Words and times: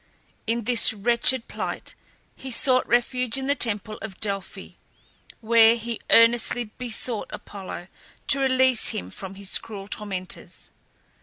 In 0.47 0.63
this 0.63 0.93
wretched 0.95 1.47
plight 1.47 1.93
he 2.35 2.49
sought 2.49 2.87
refuge 2.87 3.37
in 3.37 3.45
the 3.45 3.53
temple 3.53 3.99
of 4.01 4.19
Delphi, 4.19 4.69
where 5.41 5.75
he 5.75 6.01
earnestly 6.09 6.63
besought 6.79 7.27
Apollo 7.29 7.87
to 8.29 8.39
release 8.39 8.89
him 8.89 9.11
from 9.11 9.35
his 9.35 9.59
cruel 9.59 9.87
tormentors. 9.87 10.71